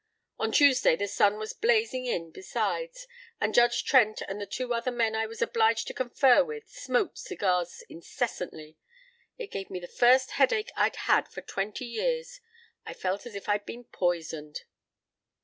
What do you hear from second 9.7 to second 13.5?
the first headache I'd had for twenty years. I felt as if